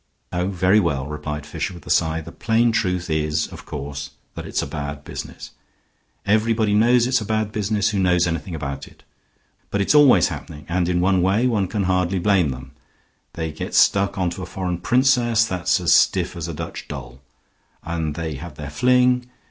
[0.33, 4.47] "Oh, very well," replied Fisher, with a sigh; "the plain truth is, of course, that
[4.47, 5.51] it's a bad business.
[6.25, 9.03] Everybody knows it's a bad business who knows anything about it.
[9.69, 12.71] But it's always happening, and in one way one can hardly blame them.
[13.33, 17.21] They get stuck on to a foreign princess that's as stiff as a Dutch doll,
[17.83, 19.29] and they have their fling.